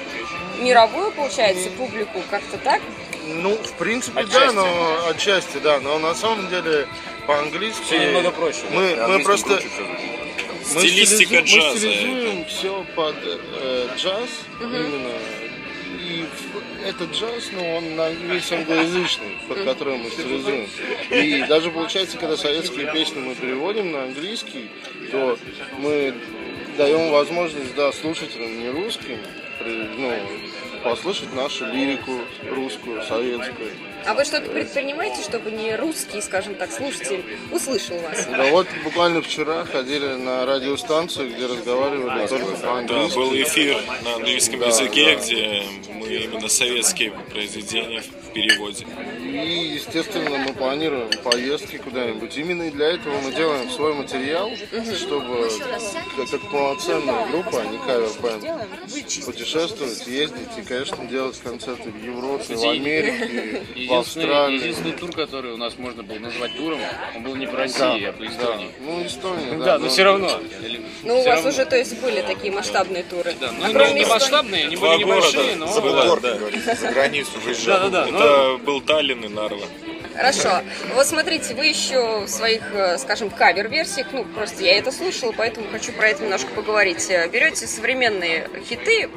мировую, 0.59 1.11
получается, 1.13 1.69
публику, 1.71 2.21
как-то 2.31 2.57
так? 2.59 2.81
Ну, 3.27 3.57
в 3.57 3.73
принципе, 3.73 4.21
Отчасти. 4.21 4.39
да, 4.47 4.53
но 4.53 5.09
отчасти, 5.11 5.57
да, 5.59 5.81
но 5.81 5.99
на 5.99 6.15
самом 6.15 6.49
деле 6.49 6.87
по-английски 7.27 7.83
Всё 7.85 7.99
немного 7.99 8.31
проще, 8.31 8.61
да? 8.71 8.77
Мы, 8.77 8.97
мы 9.09 9.19
просто 9.25 9.49
мы 9.55 10.24
Стилистика 10.65 11.37
стилизу- 11.37 11.45
джаза 11.47 11.87
Мы 11.87 11.95
стилизуем 11.95 12.45
все 12.47 12.87
под 12.97 13.17
э, 13.25 13.89
джаз 13.97 14.29
именно. 14.61 15.13
И 16.01 16.25
этот 16.87 17.13
джаз, 17.13 17.51
ну, 17.53 17.77
он 17.77 17.97
на 17.97 18.11
весь 18.11 18.51
англоязычный, 18.53 19.39
под 19.49 19.65
который 19.65 19.97
мы 19.99 20.11
стилизуем. 20.11 20.69
И 21.11 21.45
даже 21.49 21.71
получается, 21.71 22.19
когда 22.19 22.37
советские 22.37 22.93
песни 22.93 23.21
мы 23.21 23.35
переводим 23.35 23.93
на 23.93 24.05
английский, 24.05 24.71
то 25.11 25.39
мы 25.79 26.15
даем 26.77 27.11
возможность, 27.11 27.75
да, 27.75 27.93
слушателям 27.93 28.59
не 28.61 28.69
русским, 28.71 29.19
при- 29.61 29.89
ну, 29.97 30.13
послушать 30.83 31.33
нашу 31.35 31.67
лирику 31.67 32.21
русскую, 32.51 33.03
советскую. 33.03 33.71
А 34.07 34.15
вы 34.15 34.25
что-то 34.25 34.51
предпринимаете, 34.51 35.23
чтобы 35.23 35.51
не 35.51 35.75
русский, 35.77 36.21
скажем 36.21 36.55
так, 36.57 36.71
слушатель 36.71 37.25
услышал 37.51 37.99
вас? 38.01 38.27
Да 38.27 38.45
вот 38.51 38.67
буквально 38.85 39.23
вчера 39.23 39.65
ходили 39.65 40.07
на 40.15 40.45
радиостанцию, 40.45 41.35
где 41.35 41.47
разговаривали 41.47 42.27
только 42.27 42.57
Да, 42.87 43.09
был 43.15 43.35
эфир 43.35 43.79
на 44.03 44.15
английском 44.17 44.61
Да, 44.61 44.67
языке, 44.67 45.17
да. 45.17 45.23
где 45.23 45.63
мы 45.89 46.07
именно 46.07 46.49
советские 46.49 47.13
произведения 47.31 48.03
переводе. 48.35 48.87
И, 49.23 49.75
естественно, 49.77 50.31
мы 50.39 50.53
планируем 50.53 51.09
поездки 51.23 51.79
куда-нибудь. 51.79 52.37
Именно 52.37 52.71
для 52.71 52.89
этого 52.89 53.19
мы 53.21 53.33
делаем 53.33 53.71
свой 53.71 53.95
материал, 53.95 54.51
чтобы 54.97 55.49
как, 56.17 56.31
как 56.31 56.51
полноценная 56.51 57.27
группа, 57.29 57.63
а 57.63 57.67
не 57.67 57.79
кавер-бэнд, 57.79 59.25
путешествовать, 59.25 60.07
ездить 60.07 60.49
и, 60.59 60.63
конечно, 60.63 61.05
делать 61.07 61.39
концерты 61.43 61.91
в 61.91 62.05
Европе, 62.05 62.57
в 62.57 62.65
Америке, 62.65 63.63
в 63.89 63.95
Австралии. 63.95 64.57
единственный 64.57 64.93
тур, 64.93 65.13
который 65.13 65.53
у 65.53 65.57
нас 65.57 65.79
можно 65.79 66.03
было 66.03 66.19
назвать 66.19 66.57
туром, 66.57 66.81
он 67.17 67.23
был 67.23 67.37
не 67.37 67.47
по 67.47 67.57
России, 67.57 68.05
а 68.05 68.13
по 68.13 68.21
да. 68.21 68.27
Эстонии. 68.27 68.69
Ну, 68.81 69.07
Эстония, 69.07 69.59
да. 69.59 69.65
Да, 69.65 69.79
но 69.79 69.89
все 69.89 70.03
равно. 70.05 70.41
Ну, 71.05 71.15
у 71.15 71.17
вас 71.19 71.27
равно. 71.27 71.51
уже, 71.51 71.65
то 71.65 71.77
есть, 71.77 72.01
были 72.01 72.23
такие 72.23 72.53
масштабные 72.53 73.05
туры. 73.05 73.35
Да, 73.41 73.53
ну, 73.53 73.65
А 73.65 73.93
не, 73.93 74.05
масштабные, 74.05 74.67
они 74.67 74.77
были 74.77 74.99
небольшие, 74.99 75.57
города 75.57 75.57
но... 75.57 75.67
за 75.67 75.81
бугор, 75.81 76.21
да. 76.21 76.39
да, 76.39 76.75
за 76.75 76.89
границу 76.89 77.31
выезжали. 77.45 77.91
Да-да-да, 77.91 78.24
Это 78.25 78.65
был 78.65 78.81
Таллин 78.81 79.25
и 79.25 79.29
Нарва. 79.29 79.67
Хорошо. 80.15 80.61
Вот 80.95 81.07
смотрите, 81.07 81.55
вы 81.55 81.67
еще 81.67 82.21
в 82.21 82.29
своих, 82.29 82.63
э, 82.73 82.99
скажем, 82.99 83.31
кавер-версиях, 83.31 84.07
ну, 84.13 84.25
просто 84.25 84.63
я 84.63 84.79
это 84.79 84.93
слушала, 84.93 85.33
поэтому 85.37 85.67
хочу 85.73 85.91
про 85.93 86.09
это 86.11 86.23
немножко 86.23 86.51
поговорить. 86.53 87.05
Э, 87.11 87.29
Берете 87.29 87.67
современные 87.67 88.49
хиты, 88.69 89.11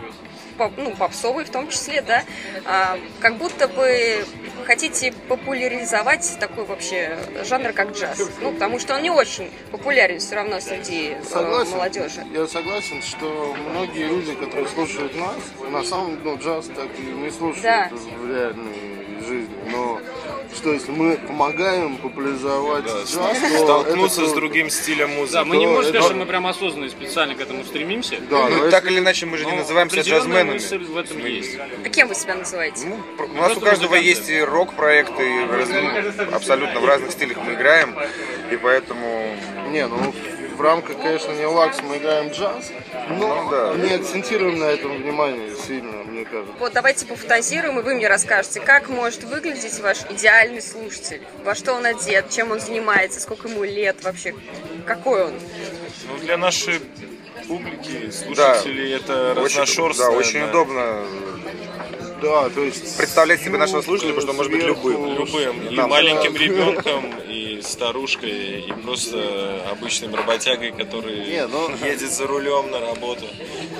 поп- 0.57 0.73
ну, 0.75 0.95
попсовые 0.95 1.45
в 1.45 1.51
том 1.51 1.69
числе, 1.69 2.01
да, 2.01 2.23
а, 2.65 2.97
как 3.19 3.37
будто 3.37 3.67
бы 3.67 4.25
хотите 4.65 5.13
популяризовать 5.29 6.37
такой 6.39 6.65
вообще 6.65 7.15
жанр, 7.47 7.73
как 7.73 7.91
джаз. 7.95 8.19
Ну, 8.41 8.51
потому 8.53 8.79
что 8.79 8.95
он 8.95 9.03
не 9.03 9.11
очень 9.11 9.51
популярен 9.71 10.17
все 10.19 10.33
равно 10.35 10.59
среди 10.59 11.09
э, 11.09 11.23
Согласен. 11.23 11.71
молодежи. 11.73 12.25
Я 12.33 12.47
согласен, 12.47 13.03
что 13.03 13.55
многие 13.69 14.07
люди, 14.07 14.33
которые 14.33 14.67
слушают 14.67 15.15
нас, 15.15 15.35
на 15.69 15.83
самом 15.83 16.17
деле 16.17 16.21
ну, 16.23 16.37
джаз 16.37 16.65
так 16.75 16.87
и 16.97 17.03
не 17.03 17.29
слушают 17.29 17.61
Да. 17.61 17.89
в 17.91 18.27
реальной 18.27 18.96
жизни. 19.27 19.49
Но 19.71 19.99
что 20.55 20.73
если 20.73 20.91
мы 20.91 21.17
помогаем 21.17 21.97
популяризовать 21.97 22.85
джаз, 22.85 23.11
то 23.11 23.33
Столкнуться 23.57 24.21
это 24.21 24.29
с 24.29 24.33
другим 24.33 24.69
стилем 24.69 25.11
музыки. 25.11 25.33
Да, 25.33 25.45
мы 25.45 25.57
не 25.57 25.67
можем 25.67 25.83
сказать, 25.83 25.95
это- 26.01 26.05
что 26.09 26.15
мы 26.15 26.25
прям 26.25 26.47
осознанно 26.47 26.85
и 26.85 26.89
специально 26.89 27.35
к 27.35 27.41
этому 27.41 27.63
стремимся. 27.63 28.15
Да, 28.29 28.47
Ну, 28.49 28.63
но 28.65 28.71
так 28.71 28.85
или 28.85 28.99
иначе, 28.99 29.25
мы 29.25 29.37
же 29.37 29.45
не 29.45 29.51
но 29.51 29.57
называем 29.57 29.89
себя 29.89 30.01
определенная 30.01 30.21
джазменами. 30.43 30.53
мысль 30.53 30.77
в 30.85 30.97
этом 30.97 31.17
есть. 31.25 31.57
А 31.85 31.89
кем 31.89 32.07
вы 32.07 32.15
себя 32.15 32.35
называете? 32.35 32.85
Ну, 32.87 32.97
про- 33.17 33.25
у 33.25 33.33
нас 33.33 33.57
у 33.57 33.59
каждого 33.59 33.95
музыканты. 33.95 34.07
есть 34.09 34.29
и 34.29 34.39
рок-проекты, 34.41 35.23
и 35.41 35.45
в 35.45 35.51
раз- 35.51 35.69
ну, 35.69 36.35
абсолютно 36.35 36.79
в 36.79 36.85
разных 36.85 37.11
стилях 37.11 37.37
мы 37.45 37.53
играем, 37.53 37.95
и 38.51 38.55
поэтому 38.57 39.35
Не, 39.71 39.85
ну 39.87 40.13
в 40.57 40.61
рамках, 40.61 40.97
конечно, 40.97 41.31
не 41.33 41.45
лакс 41.45 41.77
мы 41.83 41.97
играем 41.97 42.31
джаз, 42.31 42.71
но 43.09 43.43
Ну 43.43 43.49
да. 43.51 43.73
не 43.75 43.93
акцентируем 43.93 44.57
на 44.57 44.65
этом 44.65 44.97
внимание 44.97 45.55
сильно, 45.55 46.03
мне 46.03 46.25
кажется. 46.25 46.53
Вот 46.59 46.73
давайте 46.73 47.05
пофантазируем, 47.05 47.79
и 47.79 47.83
вы 47.83 47.93
мне 47.93 48.07
расскажете, 48.07 48.59
как 48.59 48.89
может 48.89 49.23
выглядеть 49.23 49.79
ваш 49.79 49.99
идеальный 50.09 50.61
слушатель, 50.61 51.21
во 51.43 51.53
что 51.53 51.73
он 51.73 51.85
одет, 51.85 52.31
чем 52.31 52.51
он 52.51 52.59
занимается, 52.59 53.19
сколько 53.19 53.47
ему 53.47 53.63
лет 53.63 54.03
вообще, 54.03 54.33
какой 54.85 55.25
он. 55.25 55.33
Ну, 56.09 56.17
для 56.19 56.37
нашей 56.37 56.79
публики, 57.47 58.11
да, 58.35 58.55
слушателей, 58.55 58.95
это 58.95 59.33
очень, 59.39 59.97
да, 59.97 60.09
очень 60.09 60.41
удобно 60.43 61.03
Да, 62.21 62.49
то 62.49 62.63
есть 62.63 62.97
представлять 62.97 63.41
себе 63.41 63.59
нашего 63.59 63.83
слушателя, 63.83 64.13
потому 64.15 64.21
что 64.21 64.31
он 64.31 64.37
может 64.37 64.51
быть 64.51 64.63
любым. 64.63 65.13
Любым, 65.19 65.67
и 65.67 65.75
Да. 65.75 65.87
маленьким 65.87 66.35
ребенком, 66.35 67.13
и 67.27 67.46
старушкой, 67.61 68.61
и 68.61 68.71
просто 68.83 69.61
обычным 69.71 70.15
работягой, 70.15 70.71
который 70.71 71.25
Не, 71.25 71.47
ну- 71.47 71.69
едет 71.85 72.11
за 72.11 72.27
рулем 72.27 72.71
на 72.71 72.79
работу. 72.79 73.25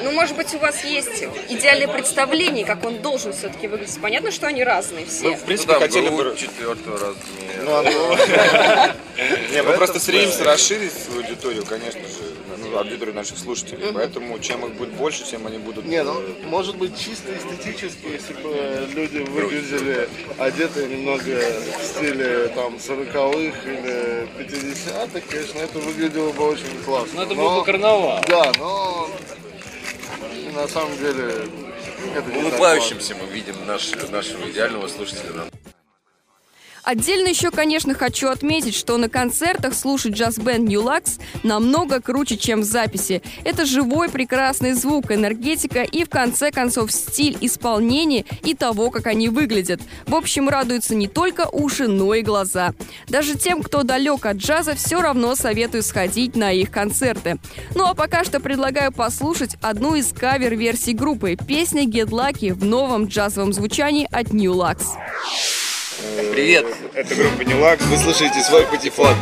Ну, 0.04 0.12
может 0.12 0.36
быть, 0.36 0.54
у 0.54 0.60
вас 0.60 0.84
есть 0.84 1.24
идеальное 1.50 1.88
представление, 1.88 2.66
как 2.66 2.84
он 2.84 3.00
должен 3.02 3.34
все-таки 3.34 3.68
выглядеть. 3.68 4.00
Понятно, 4.02 4.32
что 4.32 4.48
они 4.48 4.64
разные 4.64 5.06
все. 5.06 5.36
В 5.36 5.44
принципе, 5.44 5.74
да, 5.74 5.80
хотели 5.80 6.10
бы... 6.10 6.36
четвертого 6.38 7.00
раза. 7.00 7.18
ну, 7.64 7.82
ну, 7.84 8.18
Не, 9.54 9.64
мы 9.64 9.74
просто 9.74 10.00
стремимся 10.00 10.44
расширить 10.44 10.94
свою 10.94 11.22
аудиторию, 11.22 11.66
конечно 11.66 12.02
же, 12.02 12.36
ну, 12.47 12.47
аудиторию 12.80 13.16
наших 13.16 13.38
слушателей. 13.38 13.92
Поэтому 13.94 14.40
чем 14.40 14.66
их 14.66 14.74
будет 14.74 14.94
больше, 14.94 15.24
тем 15.24 15.48
они 15.48 15.58
будут... 15.58 15.86
Не, 15.86 16.04
ну, 16.04 16.20
э, 16.20 16.46
может 16.46 16.78
быть, 16.78 16.98
чисто 16.98 17.36
эстетически, 17.36 18.08
если 18.12 18.34
бы 18.34 18.88
люди 18.94 19.20
выглядели 19.30 20.10
одеты 20.38 20.88
немного 20.88 21.22
в 21.22 21.84
стиле 21.84 22.48
там 22.50 22.76
40-х 22.76 23.70
или 23.70 24.28
50-х, 24.38 25.22
конечно, 25.30 25.60
это 25.60 25.80
выглядело 25.80 26.32
бы 26.32 26.50
очень 26.50 26.84
классно. 26.86 27.14
Ну, 27.16 27.22
это 27.24 27.36
был 27.36 27.56
бы 27.56 27.64
карнавал. 27.64 28.22
Да, 28.28 28.52
но 28.58 29.10
на 30.54 30.68
самом 30.68 30.98
деле 30.98 31.48
это 32.16 32.30
не 32.30 32.42
так 32.42 32.52
улыбающимся 32.52 33.16
мы 33.16 33.28
видим 33.28 33.56
наш, 33.66 33.92
нашего 34.10 34.50
идеального 34.50 34.88
слушателя. 34.88 35.44
Отдельно 36.88 37.28
еще, 37.28 37.52
конечно, 37.52 37.94
хочу 37.94 38.30
отметить, 38.30 38.74
что 38.74 38.96
на 38.96 39.10
концертах 39.10 39.74
слушать 39.74 40.14
джаз-бенд 40.14 40.70
New 40.70 40.82
Lux 40.82 41.20
намного 41.44 42.00
круче, 42.00 42.38
чем 42.38 42.62
в 42.62 42.64
записи. 42.64 43.22
Это 43.44 43.66
живой 43.66 44.08
прекрасный 44.08 44.72
звук, 44.72 45.12
энергетика 45.12 45.84
и, 45.84 46.06
в 46.06 46.10
конце 46.10 46.50
концов, 46.50 46.94
стиль 46.94 47.38
исполнения 47.42 48.24
и 48.42 48.54
того, 48.54 48.90
как 48.90 49.08
они 49.08 49.28
выглядят. 49.28 49.82
В 50.06 50.16
общем, 50.16 50.48
радуются 50.48 50.96
не 50.96 51.10
только 51.10 51.50
уши, 51.52 51.90
но 51.90 52.14
и 52.14 52.22
глаза. 52.22 52.74
Даже 53.10 53.36
тем, 53.36 53.64
кто 53.64 53.84
далек 53.84 54.26
от 54.26 54.38
джаза, 54.38 54.74
все 54.74 55.02
равно 55.02 55.36
советую 55.36 55.84
сходить 55.84 56.38
на 56.38 56.54
их 56.54 56.72
концерты. 56.72 57.38
Ну 57.76 57.84
а 57.84 57.96
пока 57.96 58.24
что 58.24 58.40
предлагаю 58.40 58.94
послушать 58.94 59.58
одну 59.62 59.96
из 59.96 60.14
кавер-версий 60.14 60.94
группы. 60.94 61.36
Песня 61.36 61.84
Get 61.84 62.12
Lucky 62.12 62.54
в 62.54 62.64
новом 62.64 63.08
джазовом 63.08 63.52
звучании 63.52 64.08
от 64.10 64.32
New 64.32 64.54
Lux. 64.54 64.86
Привет! 65.98 66.66
Это 66.94 67.16
группа 67.16 67.42
Нилакс. 67.42 67.84
Вы 67.86 67.98
слушаете 67.98 68.42
свой 68.42 68.64
патефон. 68.68 69.16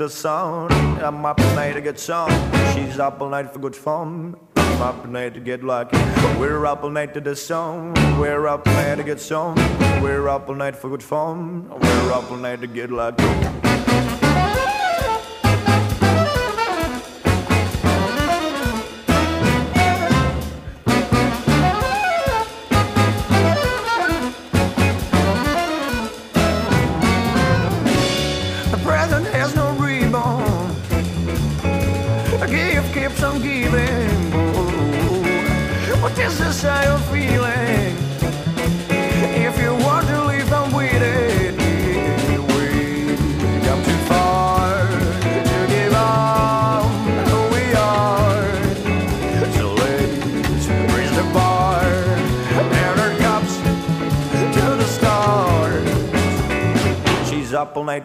The 0.00 0.08
sun. 0.08 0.72
I'm 1.02 1.26
up 1.26 1.38
all 1.38 1.54
night 1.54 1.74
to 1.74 1.82
get 1.82 2.00
some. 2.00 2.30
She's 2.72 2.98
up 2.98 3.20
all 3.20 3.28
night 3.28 3.52
for 3.52 3.58
good 3.58 3.76
fun. 3.76 4.34
I'm 4.56 4.80
up 4.80 5.04
all 5.04 5.10
night 5.10 5.34
to 5.34 5.40
get 5.40 5.62
lucky. 5.62 5.98
We're 6.38 6.64
up 6.64 6.82
all 6.82 6.88
night 6.88 7.12
to 7.12 7.20
the 7.20 7.36
sun. 7.36 7.92
We're 8.18 8.46
up 8.46 8.66
all 8.66 8.72
night 8.72 8.94
to 8.94 9.02
get 9.02 9.20
some. 9.20 9.56
We're 10.02 10.26
up 10.26 10.48
all 10.48 10.54
night 10.54 10.76
for 10.76 10.88
good 10.88 11.02
fun. 11.02 11.68
We're 11.68 12.12
up 12.12 12.30
all 12.30 12.38
night 12.38 12.62
to 12.62 12.66
get 12.66 12.90
lucky. 12.90 13.59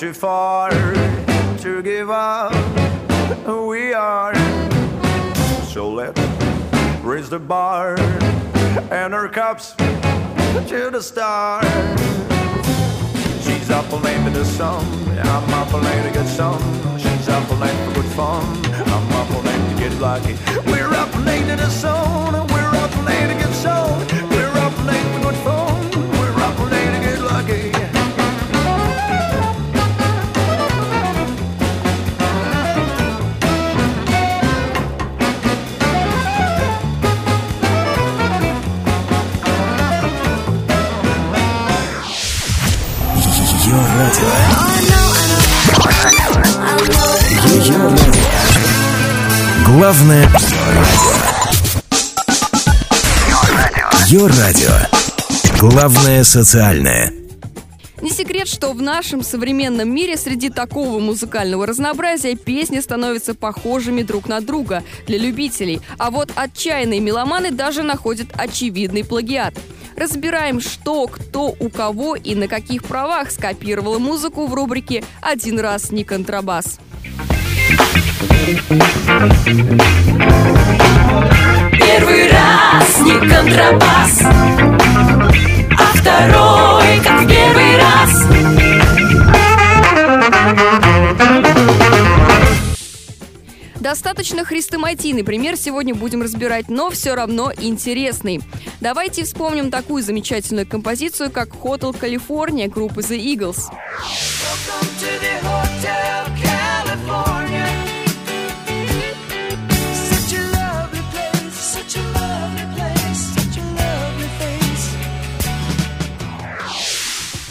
Too 0.00 0.14
far 0.14 0.70
to 1.58 1.82
give 1.82 2.08
up. 2.08 2.54
We 3.46 3.92
are. 3.92 4.34
So 5.64 5.92
let's 5.92 6.18
raise 7.02 7.28
the 7.28 7.38
bar 7.38 8.00
and 8.90 9.12
our 9.12 9.28
cups 9.28 9.74
to 9.74 10.90
the 10.90 11.02
stars. 11.02 11.66
She's 13.44 13.68
up 13.68 13.92
all 13.92 14.00
night 14.00 14.24
to 14.24 14.30
the 14.38 14.44
sun. 14.46 14.86
I'm 15.18 15.52
up 15.52 15.74
all 15.74 15.82
night 15.82 16.02
to 16.08 16.12
get 16.14 16.26
some. 16.26 16.62
She's 16.98 17.28
up 17.28 17.50
all 17.50 17.58
night 17.58 17.76
for 17.84 18.00
good 18.00 18.10
fun. 18.12 18.42
I'm 18.72 19.12
up 19.12 19.30
all 19.32 19.42
night 19.42 19.74
to 19.74 19.78
get 19.78 19.92
lucky. 20.00 20.34
We're 20.64 20.94
up 20.94 21.14
all 21.14 21.20
night 21.20 21.46
to 21.46 21.56
the 21.56 21.68
sun. 21.68 22.32
We're 22.48 22.74
up 22.84 22.96
all 22.96 23.02
night 23.02 23.26
to 23.26 23.34
get 23.34 23.52
some. 23.52 24.29
Радио. 44.10 44.26
Ее 47.46 47.76
радио. 47.76 48.22
Главное 49.66 50.28
Ее 54.08 54.26
радио. 54.26 54.72
Главное 55.60 56.24
социальное. 56.24 57.12
Не 58.02 58.10
секрет, 58.10 58.48
что 58.48 58.72
в 58.72 58.82
нашем 58.82 59.22
современном 59.22 59.94
мире 59.94 60.16
среди 60.16 60.48
такого 60.50 60.98
музыкального 60.98 61.66
разнообразия 61.66 62.34
песни 62.34 62.80
становятся 62.80 63.34
похожими 63.34 64.02
друг 64.02 64.26
на 64.26 64.40
друга 64.40 64.82
для 65.06 65.18
любителей, 65.18 65.80
а 65.98 66.10
вот 66.10 66.32
отчаянные 66.34 66.98
меломаны 66.98 67.50
даже 67.50 67.82
находят 67.82 68.28
очевидный 68.32 69.04
плагиат. 69.04 69.54
Разбираем, 70.00 70.62
что, 70.62 71.06
кто, 71.08 71.54
у 71.60 71.68
кого 71.68 72.16
и 72.16 72.34
на 72.34 72.48
каких 72.48 72.84
правах 72.84 73.30
скопировала 73.30 73.98
музыку 73.98 74.46
в 74.46 74.54
рубрике 74.54 75.04
«Один 75.20 75.60
раз 75.60 75.90
не 75.90 76.04
контрабас». 76.04 76.78
Первый 81.72 82.30
раз 82.30 83.00
не 83.02 83.28
контрабас, 83.28 84.22
а 85.78 85.92
второй 85.94 87.00
как 87.04 87.20
в 87.20 87.28
первый 87.28 87.76
раз. 87.76 88.19
Достаточно 93.90 94.44
хрестоматийный 94.44 95.24
пример 95.24 95.56
сегодня 95.56 95.96
будем 95.96 96.22
разбирать, 96.22 96.68
но 96.68 96.90
все 96.90 97.16
равно 97.16 97.52
интересный. 97.52 98.40
Давайте 98.80 99.24
вспомним 99.24 99.72
такую 99.72 100.04
замечательную 100.04 100.64
композицию, 100.64 101.32
как 101.32 101.48
«Hotel 101.48 101.90
California» 102.00 102.68
группы 102.68 103.00
The 103.00 103.18
Eagles. 103.18 103.62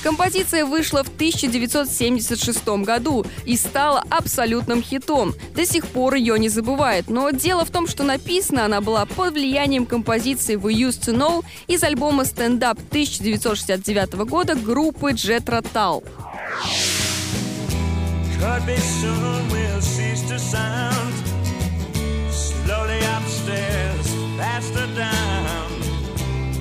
Композиция 0.09 0.65
вышла 0.65 1.03
в 1.03 1.07
1976 1.07 2.67
году 2.83 3.27
и 3.45 3.55
стала 3.55 4.03
абсолютным 4.09 4.81
хитом. 4.81 5.35
До 5.53 5.67
сих 5.67 5.85
пор 5.85 6.15
ее 6.15 6.39
не 6.39 6.49
забывают. 6.49 7.11
Но 7.11 7.29
дело 7.29 7.63
в 7.63 7.69
том, 7.69 7.87
что 7.87 8.03
написана 8.03 8.65
она 8.65 8.81
была 8.81 9.05
под 9.05 9.35
влиянием 9.35 9.85
композиции 9.85 10.55
«We 10.55 10.73
Used 10.73 11.01
to 11.01 11.15
Know» 11.15 11.45
из 11.67 11.83
альбома 11.83 12.23
«Stand 12.23 12.57
Up» 12.61 12.79
1969 12.89 14.13
года 14.27 14.55
группы. 14.55 15.11
Slowly 22.65 22.99
upstairs, 23.17 24.07
faster 24.37 24.87
down. 24.95 25.69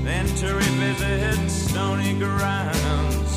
Then 0.04 0.26
to 0.40 0.54
revisit 0.54 1.50
stony 1.50 2.12
grounds. 2.18 3.27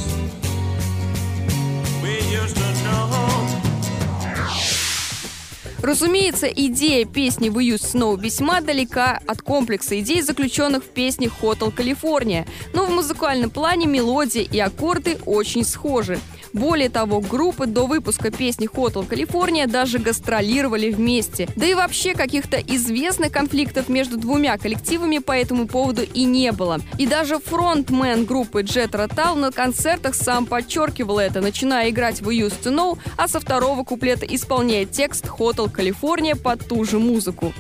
Разумеется, 5.82 6.48
идея 6.48 7.06
песни 7.06 7.50
«We 7.50 7.74
Use 7.74 7.94
Snow» 7.94 8.20
весьма 8.20 8.62
далека 8.62 9.20
от 9.26 9.42
комплекса 9.42 10.00
идей, 10.00 10.22
заключенных 10.22 10.84
в 10.84 10.88
песне 10.88 11.28
«Hotel 11.28 11.76
California», 11.76 12.48
но 12.74 12.86
в 12.86 12.92
музыкальном 12.92 13.50
плане 13.50 13.88
мелодия 13.88 14.44
и 14.44 14.60
аккорды 14.60 15.18
очень 15.26 15.66
схожи. 15.66 16.20
Более 16.54 16.90
того, 16.90 17.22
группы 17.22 17.66
до 17.66 17.86
выпуска 17.88 18.32
песни 18.32 18.70
Hotel 18.70 19.08
California 19.08 19.68
даже 19.68 20.00
гастролировали 20.00 20.92
вместе. 20.92 21.48
Да 21.56 21.66
и 21.66 21.74
вообще 21.74 22.14
каких-то 22.14 22.58
известных 22.58 23.32
конфликтов 23.32 23.90
между 23.90 24.18
двумя 24.18 24.58
коллективами 24.58 25.20
по 25.20 25.32
этому 25.32 25.68
поводу 25.68 26.04
и 26.04 26.24
не 26.24 26.52
было. 26.52 26.80
И 26.98 27.08
даже 27.08 27.40
фронтмен 27.40 28.26
группы 28.26 28.62
Jet 28.64 28.92
Rotal 28.92 29.36
на 29.36 29.52
концертах 29.52 30.16
сам 30.16 30.46
подчеркивал 30.46 31.20
это, 31.20 31.42
начиная 31.42 31.90
играть 31.90 32.22
в 32.22 32.30
Used 32.30 32.64
to 32.64 32.74
Know, 32.74 32.98
а 33.18 33.28
со 33.28 33.40
второго 33.40 33.84
куплета 33.84 34.26
исполняя 34.26 34.86
текст 34.86 35.26
Hotel 35.26 35.72
California 35.72 36.36
под 36.36 36.68
ту 36.68 36.84
же 36.84 37.00
музыку. 37.00 37.54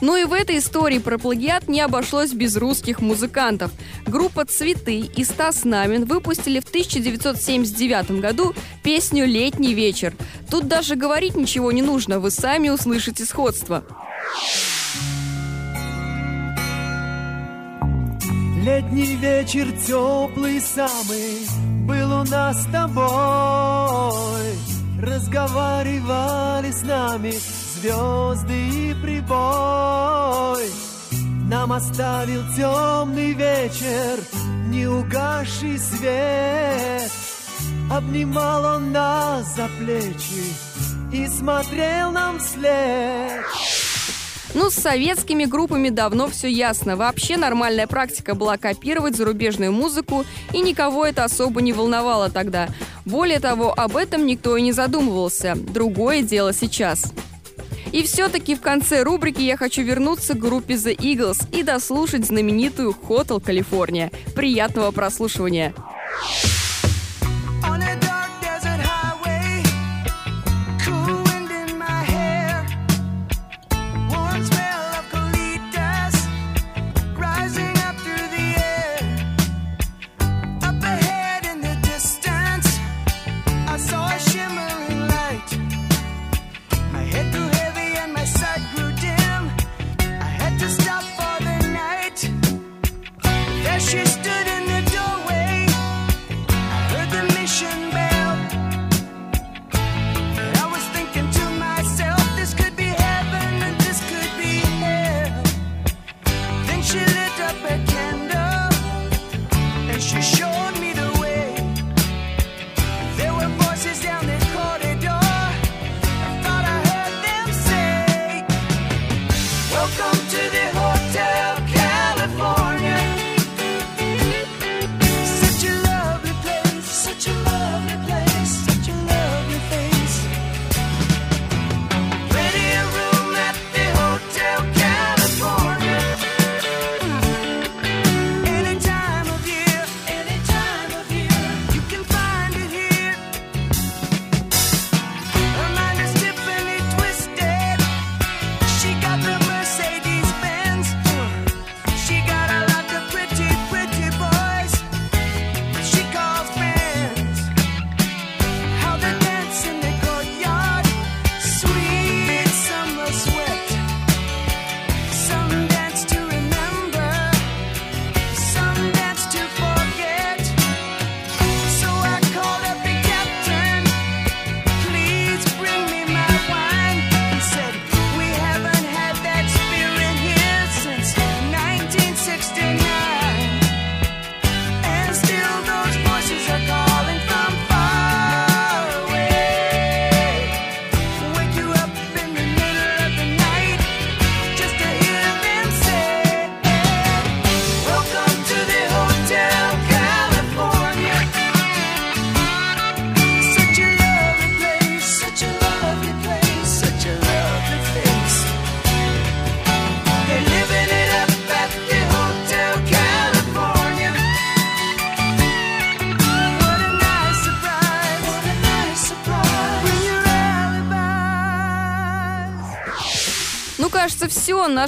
Но 0.00 0.16
и 0.16 0.24
в 0.24 0.32
этой 0.32 0.58
истории 0.58 0.98
про 0.98 1.18
плагиат 1.18 1.68
не 1.68 1.80
обошлось 1.80 2.32
без 2.32 2.56
русских 2.56 3.00
музыкантов. 3.00 3.70
Группа 4.06 4.44
«Цветы» 4.44 5.00
и 5.00 5.24
Стас 5.24 5.64
Намин 5.64 6.04
выпустили 6.04 6.60
в 6.60 6.68
1979 6.68 8.20
году 8.20 8.54
песню 8.82 9.26
«Летний 9.26 9.74
вечер». 9.74 10.14
Тут 10.50 10.68
даже 10.68 10.94
говорить 10.94 11.34
ничего 11.34 11.72
не 11.72 11.82
нужно, 11.82 12.20
вы 12.20 12.30
сами 12.30 12.68
услышите 12.68 13.24
сходство. 13.24 13.84
Летний 18.62 19.16
вечер 19.16 19.66
теплый 19.86 20.60
самый 20.60 21.46
был 21.86 22.20
у 22.20 22.24
нас 22.24 22.62
с 22.62 22.66
тобой. 22.66 24.52
Разговаривали 25.00 26.70
с 26.70 26.82
нами 26.82 27.32
звезды 27.78 28.90
и 28.90 28.94
прибой. 28.94 30.70
Нам 31.48 31.72
оставил 31.72 32.42
темный 32.56 33.32
вечер, 33.32 34.20
неугасший 34.66 35.78
свет. 35.78 37.10
Обнимал 37.90 38.76
он 38.76 38.92
нас 38.92 39.54
за 39.56 39.68
плечи 39.78 40.52
и 41.12 41.26
смотрел 41.26 42.10
нам 42.10 42.38
вслед. 42.38 43.44
Ну, 44.54 44.70
с 44.70 44.74
советскими 44.74 45.44
группами 45.44 45.90
давно 45.90 46.28
все 46.28 46.48
ясно. 46.48 46.96
Вообще 46.96 47.36
нормальная 47.36 47.86
практика 47.86 48.34
была 48.34 48.56
копировать 48.56 49.14
зарубежную 49.14 49.72
музыку, 49.72 50.24
и 50.52 50.60
никого 50.60 51.06
это 51.06 51.24
особо 51.24 51.60
не 51.60 51.72
волновало 51.72 52.30
тогда. 52.30 52.68
Более 53.04 53.40
того, 53.40 53.72
об 53.76 53.96
этом 53.96 54.26
никто 54.26 54.56
и 54.56 54.62
не 54.62 54.72
задумывался. 54.72 55.54
Другое 55.54 56.22
дело 56.22 56.52
сейчас. 56.52 57.12
И 57.92 58.02
все-таки 58.02 58.54
в 58.54 58.60
конце 58.60 59.02
рубрики 59.02 59.42
я 59.42 59.56
хочу 59.56 59.82
вернуться 59.82 60.34
к 60.34 60.38
группе 60.38 60.74
The 60.74 60.96
Eagles 60.96 61.46
и 61.52 61.62
дослушать 61.62 62.26
знаменитую 62.26 62.94
Hotel 63.08 63.40
California. 63.40 64.12
Приятного 64.34 64.90
прослушивания! 64.90 65.74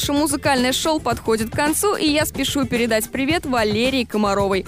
Наше 0.01 0.15
музыкальное 0.15 0.73
шоу 0.73 0.99
подходит 0.99 1.51
к 1.51 1.55
концу, 1.55 1.95
и 1.95 2.09
я 2.09 2.25
спешу 2.25 2.65
передать 2.65 3.11
привет 3.11 3.45
Валерии 3.45 4.05
Комаровой. 4.05 4.65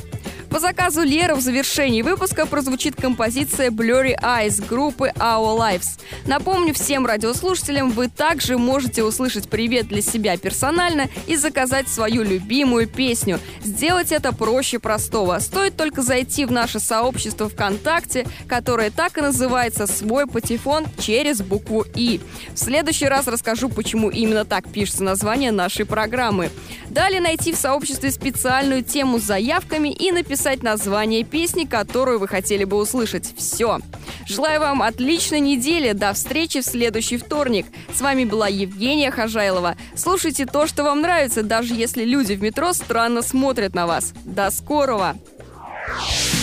По 0.53 0.61
заказу 0.61 1.01
Леры 1.01 1.35
в 1.35 1.41
завершении 1.41 2.03
выпуска 2.03 2.45
прозвучит 2.45 2.95
композиция 2.95 3.71
Blurry 3.71 4.15
Eyes 4.21 4.63
группы 4.63 5.11
Our 5.17 5.59
Lives. 5.59 5.99
Напомню 6.27 6.75
всем 6.75 7.07
радиослушателям, 7.07 7.91
вы 7.91 8.09
также 8.09 8.59
можете 8.59 9.03
услышать 9.03 9.49
привет 9.49 9.89
для 9.89 10.03
себя 10.03 10.37
персонально 10.37 11.09
и 11.27 11.37
заказать 11.37 11.89
свою 11.89 12.23
любимую 12.23 12.87
песню. 12.87 13.41
Сделать 13.65 14.13
это 14.13 14.35
проще 14.35 14.79
простого. 14.79 15.39
Стоит 15.39 15.79
только 15.79 16.03
зайти 16.03 16.45
в 16.45 16.53
наше 16.53 16.81
сообщество 16.81 17.49
ВКонтакте, 17.49 18.27
которое 18.47 18.91
так 18.91 19.17
и 19.17 19.23
называется 19.23 19.87
«Свой 19.87 20.27
патефон» 20.27 20.85
через 20.99 21.41
букву 21.41 21.87
«И». 21.97 22.21
В 22.53 22.59
следующий 22.59 23.07
раз 23.07 23.27
расскажу, 23.27 23.71
почему 23.71 24.11
именно 24.11 24.45
так 24.45 24.69
пишется 24.69 25.03
название 25.03 25.51
нашей 25.51 25.87
программы. 25.87 26.51
Далее 26.91 27.23
найти 27.23 27.55
в 27.55 27.57
сообществе 27.57 28.11
специальную 28.11 28.85
тему 28.85 29.19
с 29.19 29.23
заявками 29.23 29.89
и 29.89 30.13
написать 30.13 30.42
название 30.63 31.25
песни, 31.25 31.65
которую 31.65 32.19
вы 32.19 32.27
хотели 32.27 32.65
бы 32.65 32.77
услышать. 32.77 33.33
Все. 33.37 33.79
Желаю 34.27 34.61
вам 34.61 34.83
отличной 34.83 35.41
недели. 35.41 35.93
До 35.93 36.13
встречи 36.13 36.61
в 36.61 36.65
следующий 36.65 37.17
вторник. 37.17 37.67
С 37.95 38.01
вами 38.01 38.25
была 38.25 38.49
Евгения 38.49 39.11
Хожайлова. 39.11 39.77
Слушайте 39.95 40.47
то, 40.47 40.67
что 40.67 40.83
вам 40.85 41.01
нравится, 41.01 41.43
даже 41.43 41.75
если 41.75 42.05
люди 42.05 42.33
в 42.33 42.43
метро 42.43 42.73
странно 42.73 43.23
смотрят 43.23 43.75
на 43.75 43.87
вас. 43.87 44.13
До 44.25 44.51
скорого! 44.51 45.17
Until 45.89 46.42